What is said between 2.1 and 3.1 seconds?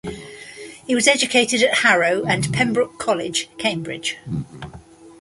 and Pembroke